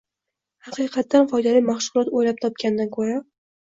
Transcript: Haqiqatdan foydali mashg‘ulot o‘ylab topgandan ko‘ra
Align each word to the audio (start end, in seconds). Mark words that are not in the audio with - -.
Haqiqatdan 0.69 1.29
foydali 1.35 1.63
mashg‘ulot 1.69 2.13
o‘ylab 2.19 2.45
topgandan 2.45 2.95
ko‘ra 3.01 3.27